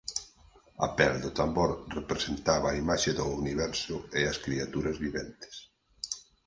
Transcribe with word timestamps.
A 0.85 0.87
pel 0.99 1.13
do 1.23 1.29
tambor 1.39 1.69
representaba 1.97 2.67
a 2.69 2.77
imaxe 2.83 3.11
do 3.19 3.25
universo 3.41 3.95
e 4.19 4.21
as 4.31 4.37
criaturas 4.45 4.97
viventes. 5.05 5.55